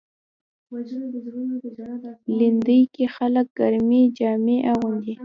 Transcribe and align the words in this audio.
لېندۍ 2.37 2.81
کې 2.93 3.05
خلک 3.15 3.47
ګرمې 3.59 4.01
جامې 4.17 4.57
اغوندي. 4.71 5.13